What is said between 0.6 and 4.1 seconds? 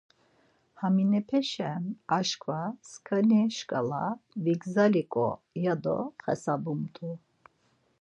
Haminepeşen aşǩva sǩani şǩala